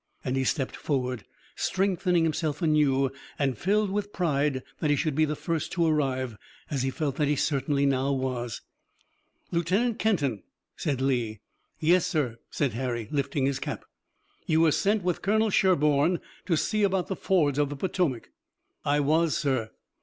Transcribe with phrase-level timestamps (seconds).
[0.25, 1.25] and he stepped forward,
[1.55, 6.39] strengthening himself anew and filled with pride that he should be the first to arrive,
[6.71, 8.61] as he felt that he certainly now was.
[9.51, 10.41] "Lieutenant Kenton!"
[10.75, 11.39] said Lee.
[11.79, 13.85] "Yes, sir," said Harry, lifting his cap.
[14.47, 18.31] "You were sent with Colonel Sherburne to see about the fords of the Potomac."
[18.83, 19.69] "I was, sir."